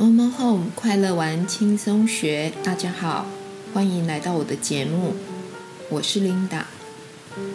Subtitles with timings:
[0.00, 3.26] Home Home 快乐玩轻松学，大家好，
[3.74, 5.14] 欢迎来到我的节目，
[5.90, 6.62] 我是 Linda。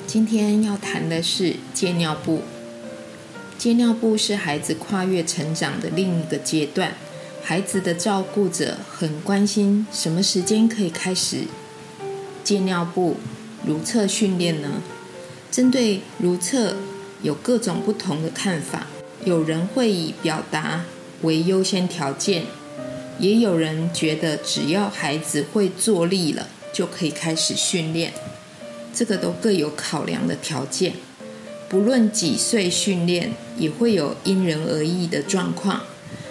[0.05, 2.43] 今天要谈的是戒尿布。
[3.57, 6.93] 戒尿布是孩子跨越成长的另一个阶段，
[7.41, 11.45] 孩子的照顾者很关心什么时间可以开始
[12.43, 13.17] 戒尿布
[13.65, 14.83] 如厕训练呢？
[15.49, 16.75] 针对如厕
[17.23, 18.85] 有各种不同的看法。
[19.23, 20.85] 有人会以表达
[21.25, 22.45] 为优先条件，
[23.19, 28.13] 也有人觉得只要孩子会坐立了就可以开始训练，
[28.93, 30.93] 这个都各有考量的条件。
[31.67, 35.81] 不论几岁训练，也会有因人而异的状况。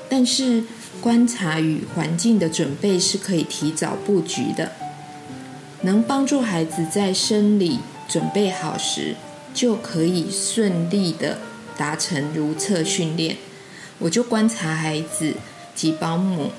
[0.08, 0.64] 但是
[1.00, 4.72] 观察与环境的准备是可以提早布局的，
[5.82, 9.16] 能帮助孩子在生理准备好时，
[9.52, 11.38] 就可以顺利的。
[11.76, 13.36] 达成如厕训练，
[13.98, 15.34] 我就观察孩子
[15.74, 16.50] 及保姆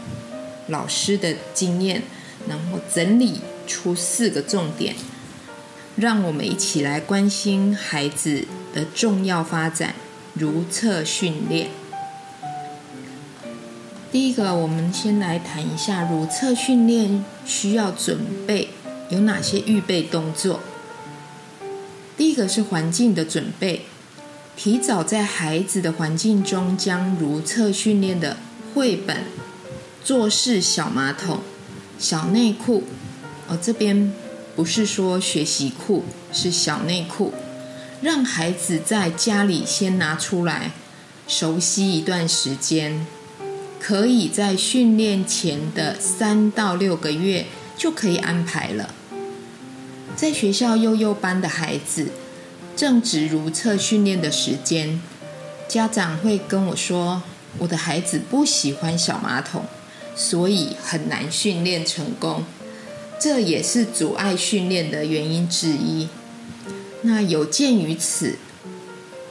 [0.68, 2.04] 老师的经验，
[2.48, 4.96] 然后整理出四个重点，
[5.96, 9.96] 让我们一起来关心孩子的重要发展
[10.34, 11.70] 如厕训练。
[14.12, 18.70] 第一个，我们先来谈一下如厕训练需要准备
[19.10, 20.62] 有哪些预备动作。
[22.16, 23.86] 第一个是环境的准备。
[24.58, 28.38] 提早在孩子的环境中将如厕训练的
[28.74, 29.26] 绘本、
[30.04, 31.42] 坐式小马桶、
[32.00, 32.84] 小内裤，
[33.48, 34.14] 哦，这边
[34.56, 37.34] 不是说学习裤，是小内裤，
[38.02, 40.72] 让孩子在家里先拿出来
[41.28, 43.06] 熟悉一段时间，
[43.80, 47.46] 可以在训练前的三到六个月
[47.78, 48.96] 就可以安排了。
[50.16, 52.12] 在学校幼幼班的孩子。
[52.76, 55.02] 正值如厕训练的时间，
[55.68, 57.24] 家长会跟我说
[57.60, 59.66] ：“我的孩子不喜欢小马桶，
[60.16, 62.44] 所以很难训练成功。”
[63.18, 66.10] 这也是阻碍训练的原因之一。
[67.04, 68.38] 那有鉴于此，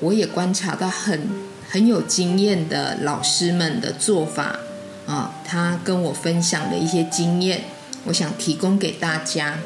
[0.01, 1.29] 我也观察到很
[1.69, 4.59] 很有经验的老师们的做法
[5.07, 7.65] 啊，他跟我分享的一些经验，
[8.05, 9.59] 我想提供给大家。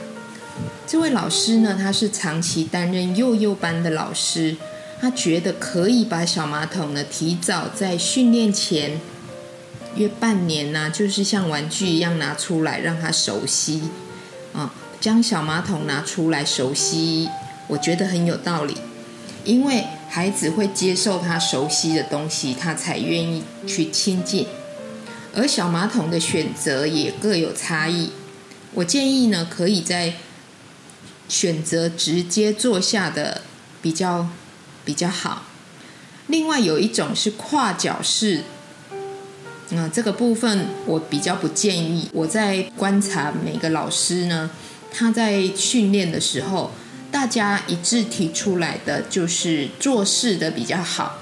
[0.86, 4.56] 这位老师呢，他是长期担任幼幼班的老师，
[5.00, 9.00] 他觉得可以把小马桶呢提早在训练前
[9.96, 13.82] 约半年呢，就是像玩具一样拿出来让他熟悉。
[14.54, 17.28] 啊，将小马桶拿出来熟悉，
[17.66, 18.76] 我觉得很有道理，
[19.44, 24.46] 因为孩子会接受他熟悉的东西，他才愿意去亲近，
[25.34, 28.10] 而小马桶的选择也各有差异，
[28.72, 30.14] 我建议呢，可以在
[31.28, 33.42] 选择直接坐下的
[33.80, 34.26] 比较
[34.84, 35.42] 比较好。
[36.26, 38.42] 另外有一种是跨脚式，
[39.70, 42.08] 嗯，这个部分我比较不建议。
[42.12, 44.50] 我在观察每个老师呢，
[44.92, 46.72] 他在训练的时候，
[47.10, 51.18] 大家一致提出来的就是坐式的比较好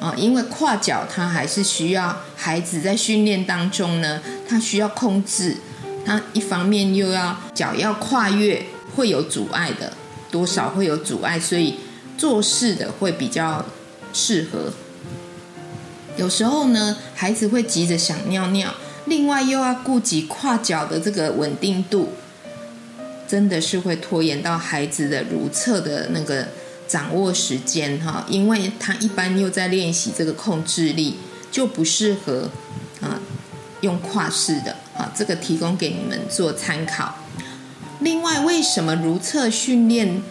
[0.00, 5.56] 啊，因为跨脚他还是需要孩子在训练当中呢，他需要控制，
[6.04, 8.64] 他一方面又要脚要跨越。
[8.96, 9.92] 会有阻碍的，
[10.30, 11.76] 多少会有阻碍，所以
[12.16, 13.64] 做事的会比较
[14.12, 14.72] 适合。
[16.16, 18.72] 有时候呢，孩子会急着想尿尿，
[19.06, 22.12] 另外又要顾及跨脚的这个稳定度，
[23.26, 26.46] 真的是会拖延到孩子的如厕的那个
[26.86, 31.16] 掌握时间哈，因为他一般又在练习这个控制力，
[31.50, 32.48] 就不适合
[33.00, 33.18] 啊
[33.80, 37.16] 用跨式的啊，这个提供给你们做参考。
[38.04, 40.22] 另外，为什么如厕训练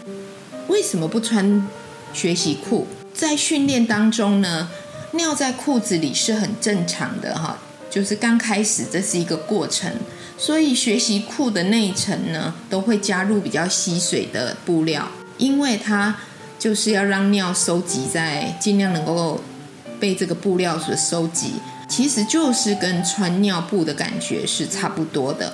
[0.68, 1.68] 为什么不穿
[2.14, 2.86] 学习裤？
[3.16, 4.70] 在训练当中呢，
[5.14, 7.58] 尿在裤子里是很正常的哈，
[7.90, 9.92] 就是刚开始这是一个过程，
[10.38, 15.08] 所以学习裤的内层呢都会加入比较吸水的布料，
[15.40, 16.16] 因为它
[16.60, 19.42] 就是要让尿收集在尽量能够
[20.00, 21.54] 被这个布料所收集，
[21.90, 25.52] 其实就是跟穿尿布的感觉是差不多的。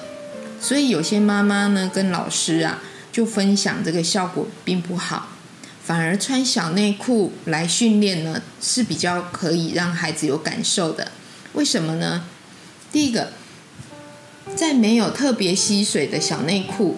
[0.61, 5.29] 所以有些妈妈呢跟老师啊就分享这个效果并不好，
[5.83, 11.11] 反而穿小内裤来训练呢是比较可以让孩子有感受的。
[11.53, 12.23] 为什么呢？
[12.91, 13.31] 第一个，
[14.56, 16.97] 在没有特别吸水的小内裤，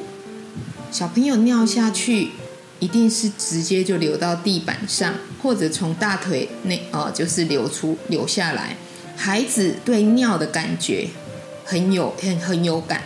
[0.92, 2.32] 小朋友尿下去
[2.80, 8.76] 一定是直接就流到地板上，或者从大腿内哦就是流出流下来。
[9.16, 11.08] 孩子对尿的感觉
[11.64, 13.04] 很有很很有感。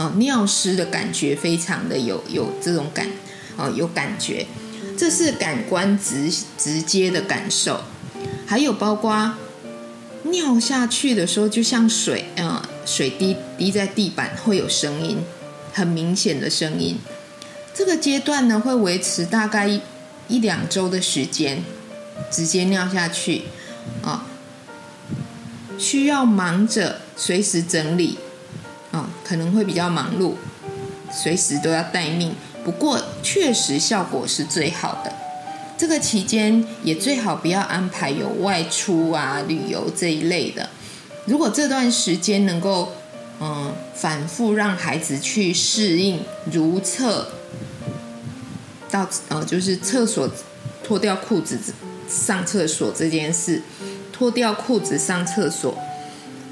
[0.00, 3.06] 哦，尿湿的感觉非常的有有这种感，
[3.58, 4.46] 哦，有感觉，
[4.96, 7.82] 这是感官直直接的感受。
[8.46, 9.34] 还有包括
[10.22, 15.18] 尿下去的时候，就像水，呃，水滴滴在地板会有声音，
[15.74, 16.96] 很明显的声音。
[17.74, 19.68] 这个阶段呢，会维持大概
[20.28, 21.62] 一两周的时间，
[22.30, 23.42] 直接尿下去，
[24.02, 24.24] 啊，
[25.76, 28.18] 需要忙着随时整理，
[28.90, 30.34] 啊，可能会比较忙碌，
[31.12, 32.34] 随时都要待命。
[32.64, 35.12] 不过，确实效果是最好的。
[35.78, 40.68] 这个期间也最好不要安排有外出啊、旅游这一类的。
[41.24, 42.92] 如果这段时间能够，
[43.40, 46.20] 嗯，反复让孩子去适应
[46.52, 47.28] 如厕
[48.90, 50.28] 到呃，就是厕所
[50.84, 51.58] 脱掉裤子
[52.06, 53.62] 上厕所这件事，
[54.12, 55.78] 脱掉裤子上厕所，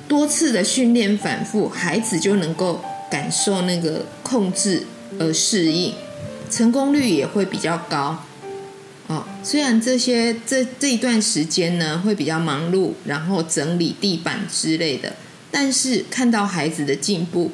[0.08, 4.86] 多次的训练反复，孩子就能够感受那个控制
[5.18, 5.94] 而适应，
[6.50, 8.24] 成功率也会比较高。
[9.06, 15.14] 哦，虽然这些这这一段时间呢会比较忙碌，然后整理地板之类的，
[15.50, 17.52] 但是看到孩子的进步，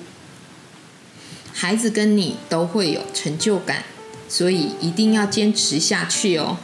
[1.52, 3.84] 孩子跟你都会有成就感，
[4.28, 6.56] 所以一定要坚持下去哦。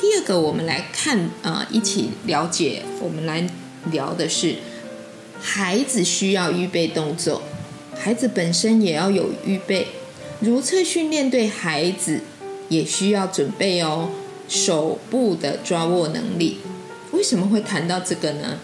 [0.00, 3.48] 第二个，我们来看啊，一起了解，我们来
[3.92, 4.56] 聊的是
[5.42, 7.42] 孩子需要预备动作，
[7.98, 9.88] 孩子本身也要有预备，
[10.40, 12.20] 如厕训练对孩子。
[12.68, 14.08] 也需要准备哦，
[14.48, 16.56] 手部的抓握能力。
[17.10, 18.60] 为什么会谈到这个呢？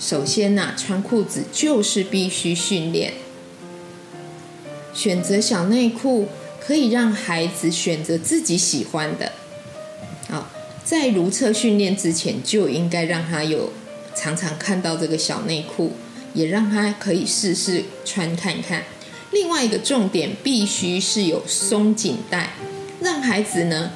[0.00, 3.12] 首先呢，穿裤子就是必须训练。
[4.94, 9.32] 选择小内裤可以让孩子选择自己喜欢的。
[10.34, 10.50] 啊，
[10.82, 13.70] 在如厕训练之前就应该让他有
[14.14, 15.92] 常常看到这个小内裤，
[16.34, 18.84] 也让他可以试试穿看看。
[19.30, 22.50] 另外一个重点必须是有松紧带。
[23.00, 23.90] 让孩子呢，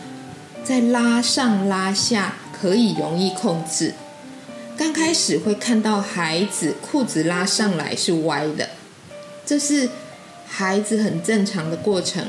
[0.64, 3.94] 在拉上拉下可以容易控制。
[4.76, 8.70] 刚开始会看到孩子裤子拉上来是歪的，
[9.44, 9.88] 这是
[10.46, 12.26] 孩子很正常的过程。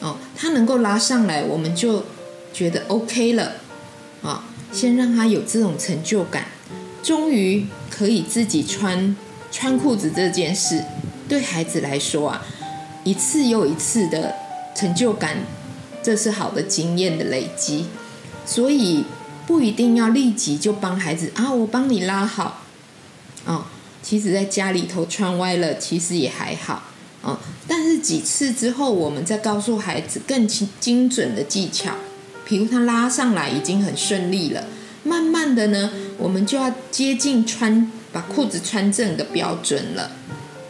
[0.00, 2.04] 哦，他能够拉上来，我们就
[2.52, 3.52] 觉得 OK 了。
[4.22, 6.46] 啊，先让他有这种成就感，
[7.04, 9.14] 终于可以自己穿
[9.52, 10.82] 穿裤子这件事，
[11.28, 12.42] 对孩子来说啊，
[13.04, 14.34] 一次又一次的
[14.74, 15.36] 成就感。
[16.02, 17.86] 这是好的经验的累积，
[18.44, 19.04] 所以
[19.46, 22.62] 不一定要立即就帮孩子啊，我帮你拉好。
[23.46, 23.64] 哦，
[24.02, 26.82] 其实在家里头穿歪了，其实也还好。
[27.22, 31.94] 哦，但是几次之后，我们再告诉孩子更精精准的技巧，
[32.44, 34.64] 比如他拉上来已经很顺利了，
[35.04, 40.10] 慢慢的呢，我们就要接近穿把裤子穿正的标准了，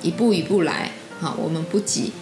[0.03, 0.93] 一步一步来。
[1.21, 2.13] 好，我们不急。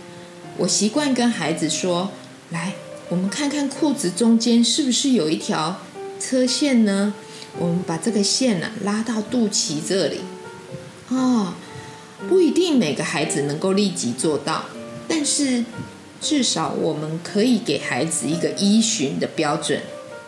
[0.58, 2.10] 我习惯跟孩子说，
[2.50, 2.72] 来。
[3.08, 5.82] 我们看看裤子中间是不是有一条
[6.18, 7.12] 车线呢？
[7.58, 10.20] 我们把这个线呢拉到肚脐这里。
[11.08, 11.52] 哦，
[12.26, 14.64] 不一定每个孩子能够立即做到，
[15.06, 15.64] 但是
[16.22, 19.82] 至少我们可以给孩子一个依循的标准。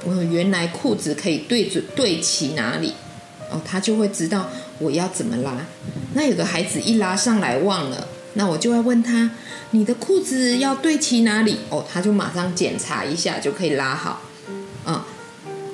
[0.05, 2.93] 我原来裤子可以对准对齐哪里，
[3.51, 4.49] 哦，他就会知道
[4.79, 5.67] 我要怎么拉。
[6.15, 8.09] 那有的孩子一拉上来忘了。
[8.37, 9.31] 那我就会问他，
[9.71, 11.59] 你的裤子要对齐哪里？
[11.71, 14.23] 哦，他就马上检查一下就可以拉好。
[14.87, 15.01] 嗯，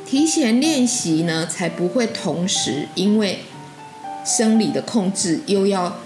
[0.07, 3.39] 提前练习呢，才不会同时因为
[4.27, 6.01] 生理的控制，又要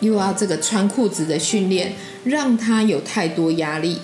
[0.00, 1.94] 又要这个穿裤子的训练，
[2.24, 4.00] 让他有太多压力。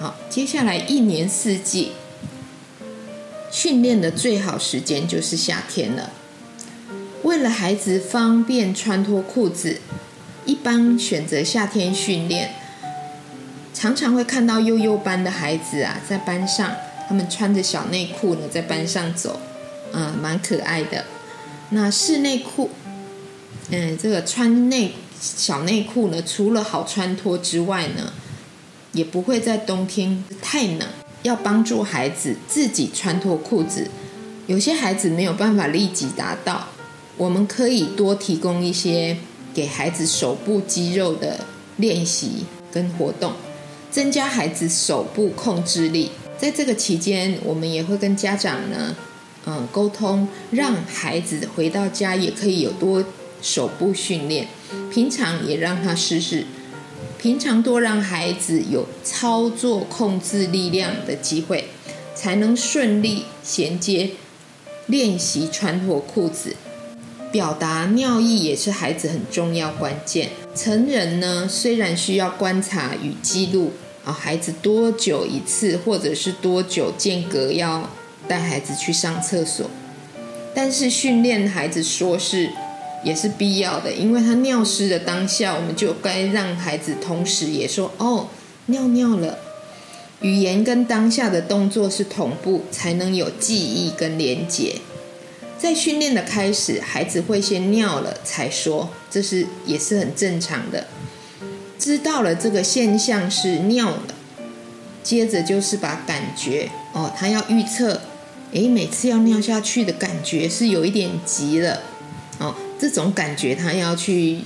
[0.00, 1.92] 好，接下来一年四季
[3.50, 6.10] 训练的最好时间就是夏天了。
[7.22, 9.80] 为了孩子方便穿脱裤子。
[10.44, 12.54] 一般选择夏天训练，
[13.74, 16.74] 常常会看到幼幼班的孩子啊，在班上，
[17.06, 19.38] 他们穿着小内裤呢，在班上走，
[19.92, 21.04] 嗯，蛮可爱的。
[21.68, 22.70] 那室内裤，
[23.68, 28.14] 嗯，这个穿内小内裤呢，除了好穿脱之外呢，
[28.92, 30.88] 也不会在冬天太冷。
[31.22, 33.88] 要帮助孩子自己穿脱裤子，
[34.46, 36.68] 有些孩子没有办法立即达到，
[37.16, 39.16] 我们可以多提供一些。
[39.54, 41.40] 给孩子手部肌肉的
[41.78, 43.32] 练习跟活动，
[43.90, 46.12] 增加孩子手部控制力。
[46.38, 48.94] 在这个期间，我们也会跟家长呢，
[49.46, 53.04] 嗯，沟通，让孩子回到家也可以有多
[53.42, 54.46] 手部训练。
[54.92, 56.46] 平常也让他试试，
[57.18, 61.64] 平常多让孩子有操作控制力量的机会，
[62.14, 64.10] 才能顺利衔接
[64.86, 66.54] 练习穿脱裤子。
[67.32, 70.30] 表达尿意也是孩子很重要关键。
[70.54, 73.72] 成人呢，虽然需要观察与记录
[74.04, 77.90] 啊，孩子多久一次，或者是多久间隔要
[78.28, 79.68] 带孩子去上厕所，
[80.54, 82.50] 但是训练孩子说是
[83.04, 88.28] 也是必要的，因为他尿湿的当下，我们就该让孩子同时也说哦，
[88.66, 89.38] 尿尿了。
[90.20, 94.76] 语言跟当下的动作是同步，才能有记忆跟连结。
[95.56, 100.88] 在训练的开始，孩子会先尿了才说，这是也是很正常的。
[101.78, 104.02] 知道了这个现象是尿了，
[105.04, 108.00] 接着就是把感觉哦，他要预测，
[108.52, 111.82] 诶，每次要尿下去的感觉是有一点急了，
[112.78, 114.40] 这种感觉他要去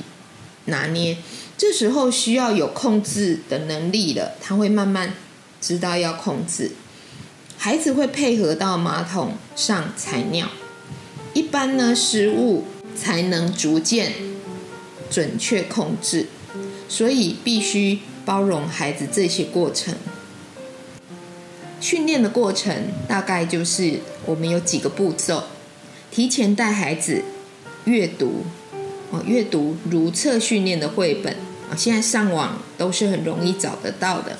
[0.66, 1.16] 拿捏，
[1.58, 5.14] 这时候需要有控制的能力了，他会慢慢。
[5.60, 6.72] 知道要控制，
[7.56, 10.48] 孩子会配合到马桶上采尿。
[11.34, 12.64] 一般呢，食物
[12.96, 14.12] 才能逐渐
[15.08, 16.26] 准确控制，
[16.88, 19.94] 所以必须包容孩子这些过程。
[21.80, 25.44] 训练的过程大概就是我们有几个步骤：
[26.10, 27.22] 提前带孩子
[27.84, 28.44] 阅读
[29.10, 31.32] 哦，阅读如厕训练的绘本
[31.70, 34.36] 啊，现在上网都是很容易找得到的。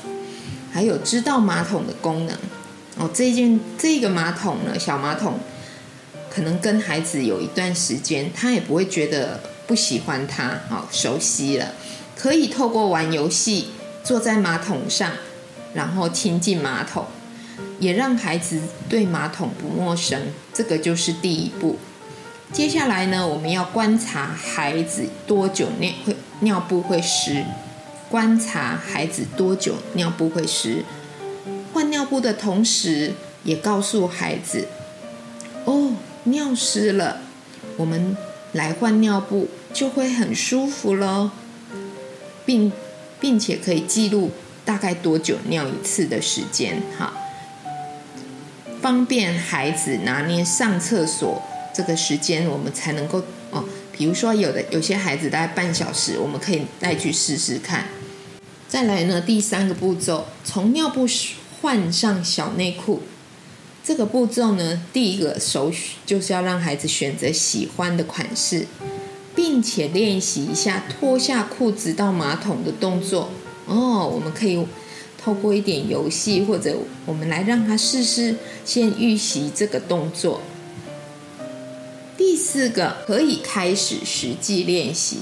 [0.72, 2.34] 还有知道马桶的功能
[2.96, 5.38] 哦，这件这个马桶呢，小马桶
[6.30, 11.74] 可能跟孩子有一段时间，他也不会觉得不喜欢它，好熟悉了，
[12.16, 13.68] 可以透过玩游戏，
[14.02, 15.12] 坐在马桶上，
[15.74, 17.04] 然后亲近马桶，
[17.78, 21.78] 也让孩子对马桶不陌生，这个就是第一步。
[22.52, 27.44] 接下来呢，我们要观察孩子多久尿会尿布会湿。
[28.10, 30.84] 观察孩子多久尿布会湿，
[31.72, 34.68] 换尿布的同时，也告诉孩子
[35.64, 35.94] ：“哦，
[36.24, 37.22] 尿湿了，
[37.78, 38.14] 我们
[38.52, 41.30] 来换尿布就会很舒服喽。”
[42.44, 42.70] 并
[43.18, 44.30] 并且可以记录
[44.62, 47.14] 大概多久尿一次的时间，哈，
[48.82, 51.42] 方便孩子拿捏上厕所
[51.74, 53.64] 这个时间，我们才能够哦。
[53.92, 57.88] 比如说，有的有些孩子大概半小时，我们可以带去试试看。
[58.68, 61.06] 再来呢，第三个步骤，从尿布
[61.60, 63.02] 换上小内裤。
[63.84, 65.70] 这个步骤呢，第一个首
[66.06, 68.66] 就是要让孩子选择喜欢的款式，
[69.34, 73.30] 并且练习一下脱下裤子到马桶的动作。
[73.66, 74.64] 哦，我们可以
[75.22, 80.40] 透过一点游戏，或者我们来让他试试先预习这个动作。
[82.52, 85.20] 四个，可以开始实际练习，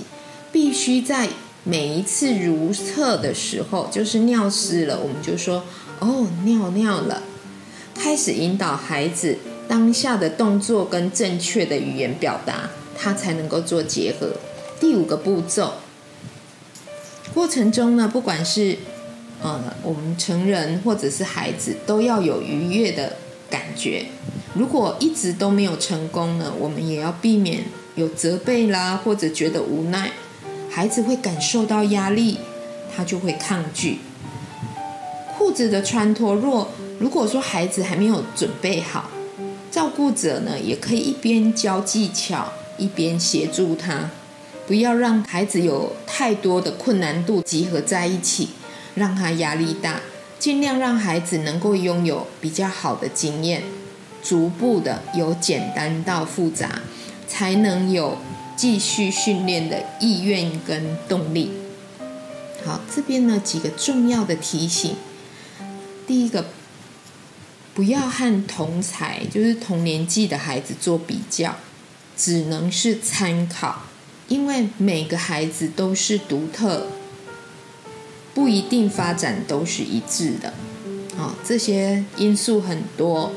[0.51, 1.29] 必须在。
[1.63, 5.63] 每一次如厕的时候，就是尿湿了，我们就说
[6.01, 7.23] 哦，尿尿了，
[7.95, 9.37] 开始引导孩子
[9.69, 14.33] 当下的动作跟正确的语言表达，他才能够做结合。
[14.81, 15.75] 第五个步骤，
[17.35, 18.79] 过程中呢，不管是
[19.43, 23.17] 呃我们成人或者是孩子，都要有愉悦的
[23.51, 24.07] 感觉。
[24.55, 27.65] 如果一直都没有成功呢，我们也要避免
[27.95, 30.11] 有责备啦，或者觉得无奈。
[30.69, 32.39] 孩子会感受到压力，
[32.95, 33.99] 他就会抗拒。
[35.37, 39.11] 裤子的穿脱，若如果说孩子还没有准备好，
[39.71, 44.11] 照顾者呢也可以一边教技巧，一边协助他，
[44.67, 48.51] 不要让孩子有太多的困难度集合在一起，
[48.95, 50.01] 让他压力大。
[50.39, 53.63] 尽量让孩子能够拥有比较好的经验，
[54.23, 56.81] 逐步的由简单到复杂，
[57.29, 58.19] 才能有。
[58.57, 61.51] 继续训练的意愿跟动力。
[62.63, 64.97] 好，这边呢几个重要的提醒。
[66.07, 66.45] 第一个，
[67.73, 71.57] 不要和同才，就是同年纪的孩子做比较，
[72.19, 73.85] 只能是参考，
[74.29, 76.89] 因为每个孩子都是独特，
[78.35, 80.53] 不一定发展都是一致的。
[81.17, 83.33] 啊，这些因素很多。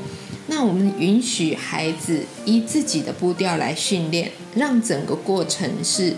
[0.48, 6.16] 那我们允许孩子依自己的步调来训练，让整个过程是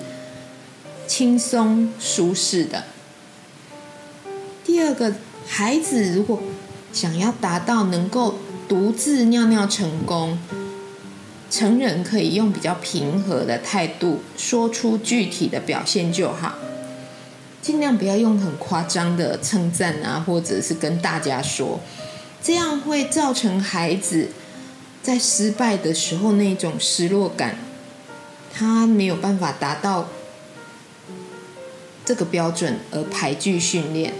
[1.05, 2.85] 轻松舒适的。
[4.63, 5.13] 第二个，
[5.47, 6.41] 孩子如果
[6.91, 8.35] 想要达到能够
[8.67, 10.39] 独自尿尿成功，
[11.51, 16.55] 成人可以用比较平和的态度说出具体的表现就好，
[17.61, 21.79] 尽量不要用很夸张的称赞啊，或者是跟大家说。
[22.45, 24.29] 这样会造成孩子
[25.01, 27.57] 在失败的时候那种失落感，
[28.53, 30.09] 他没有办法达到
[32.05, 34.13] 这个标准而排拒训练。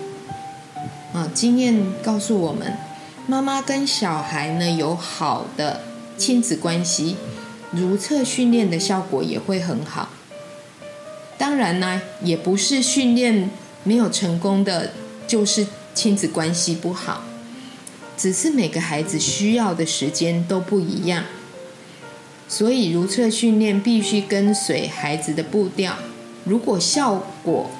[1.13, 2.75] 啊，经验告诉我们，
[3.27, 5.82] 妈妈跟小孩呢有好的
[6.17, 7.17] 亲子关系，
[7.70, 10.10] 如厕训练的效果也会很好。
[11.38, 13.51] 当然呢，也不是训练
[13.84, 14.94] 没有成功的，
[15.27, 17.22] 就是亲子关系不好。
[18.17, 21.25] 只是每个孩子需要的时间都不一样。
[22.48, 25.98] 所以如厕训练必须跟随孩子的步调。
[26.43, 27.72] 如果效果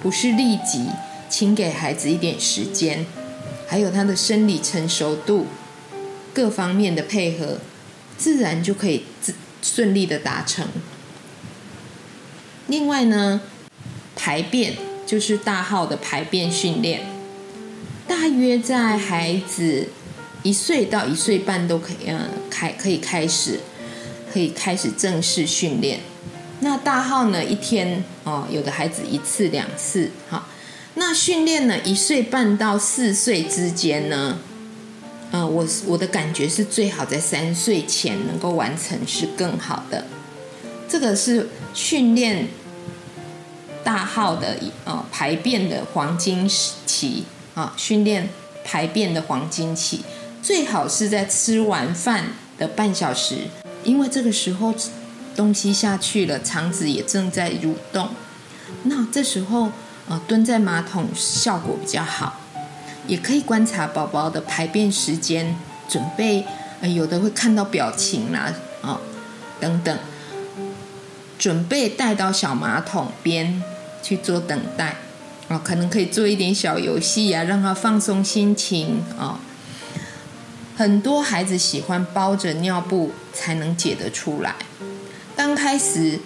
[0.00, 0.86] 不是立即，
[1.28, 3.04] 请给孩子一点时间，
[3.66, 5.46] 还有他的生理成熟度
[6.32, 7.58] 各方面的配合，
[8.16, 10.68] 自然就可以自顺利的达成。
[12.68, 13.40] 另外呢，
[14.14, 17.02] 排便就是大号的排便训练，
[18.22, 19.88] 大约在孩子
[20.44, 23.58] 一岁到一岁半都可以，嗯，开可以开始，
[24.32, 25.98] 可以开始正式训练。
[26.60, 30.46] 那大号呢，一天哦，有的孩子一次两次，哈。
[30.94, 34.38] 那训练呢，一岁半到四岁之间呢，
[35.32, 40.06] 嗯，我我的感觉是最好在三岁前能够完成是更好的。
[40.88, 42.46] 这个是训练
[43.82, 46.48] 大号的呃排便的黄金
[46.86, 48.28] 期啊，训练
[48.64, 50.00] 排便的黄金期，
[50.42, 52.26] 最好是在吃完饭
[52.58, 53.38] 的半小时，
[53.84, 54.74] 因为这个时候
[55.36, 58.08] 东西下去了，肠子也正在蠕动，
[58.84, 59.70] 那这时候
[60.08, 62.40] 呃蹲在马桶效果比较好，
[63.06, 65.56] 也可以观察宝宝的排便时间，
[65.88, 66.44] 准备
[66.94, 69.00] 有的会看到表情啦啊
[69.60, 69.98] 等等。
[71.38, 73.64] 准备带到小马桶边
[74.00, 74.94] 去做等待，
[75.52, 79.38] 哦，可能可以做一点小游戏呀，让他放松心情啊。
[80.76, 84.54] 很多孩子喜欢包着尿布才能解得出来。
[85.36, 86.18] 刚开始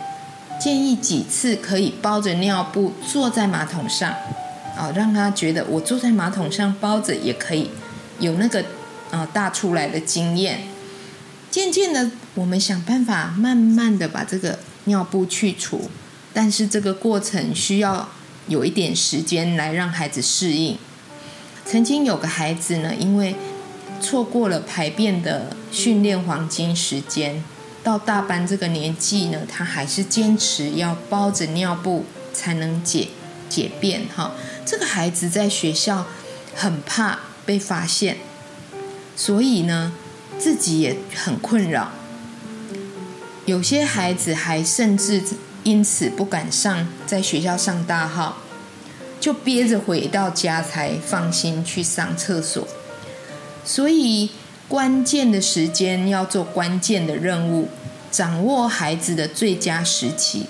[0.61, 4.15] 建议几次可以包着尿布坐在马桶上，
[4.79, 7.71] 哦，让他觉得我坐在马桶上包着也可以
[8.21, 8.65] 有那个
[9.11, 10.69] 啊大出来的经验。
[11.51, 14.59] 渐渐的，我们想办法慢慢的把这个。
[14.89, 15.91] 尿布去除，
[16.33, 18.09] 但是这个过程需要
[18.49, 20.79] 有一点时间来让孩子适应。
[21.65, 23.35] 曾经有个孩子呢，因为
[24.01, 27.43] 错过了排便的训练黄金时间，
[27.83, 33.09] 到大班这个年纪呢，他还是坚持要包着尿布才能解
[33.49, 34.03] 解便。
[34.15, 36.07] 哈，这个孩子在学校
[36.55, 38.19] 很怕被发现，
[39.17, 39.93] 所以呢，
[40.39, 41.91] 自己也很困扰。
[43.45, 45.23] 有些孩子还甚至
[45.63, 48.39] 因此不敢上在学校上大号，
[49.27, 52.65] 就憋着回到家才放心去上厕所。
[53.65, 54.31] 所以
[54.69, 57.69] 关键的时间要做关键的任务，
[58.09, 60.47] 掌握孩子的最佳时期，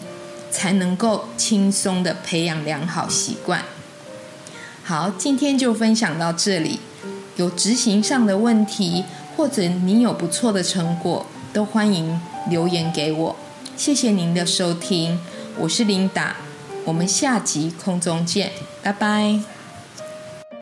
[0.50, 3.62] 才能够轻松的培养良好习惯。
[4.84, 6.80] 好，今天就分享到这里。
[7.36, 9.06] 有执行上的问题，
[9.38, 12.20] 或者你有不错的成果，都欢迎。
[12.50, 13.36] 留言给我，
[13.74, 15.18] 谢谢您的收听，
[15.58, 16.36] 我是琳达，
[16.86, 19.55] 我们下集空中见，拜拜。